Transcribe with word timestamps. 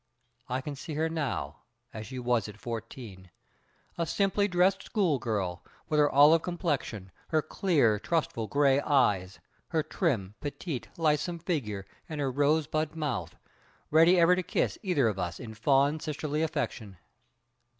I 0.49 0.61
can 0.61 0.75
see 0.75 0.95
her 0.95 1.09
now, 1.09 1.57
as 1.93 2.07
she 2.07 2.17
was 2.17 2.49
at 2.49 2.57
14, 2.57 3.29
a 3.99 4.05
simply 4.07 4.47
dressed 4.47 4.81
school 4.81 5.19
girl, 5.19 5.63
with 5.89 5.99
her 5.99 6.09
olive 6.09 6.41
complexion, 6.41 7.11
her 7.27 7.43
clear, 7.43 7.99
trustful 7.99 8.47
gray 8.47 8.79
eyes, 8.81 9.37
her 9.67 9.83
trim, 9.83 10.33
petite, 10.41 10.87
lissom 10.97 11.37
figure 11.37 11.85
and 12.09 12.19
her 12.19 12.31
rosebud 12.31 12.95
mouth, 12.95 13.35
ready 13.91 14.19
ever 14.19 14.35
to 14.35 14.41
kiss 14.41 14.75
either 14.81 15.07
of 15.07 15.19
us 15.19 15.39
in 15.39 15.53
fond 15.53 16.01
sisterly 16.01 16.41
affection. 16.41 16.97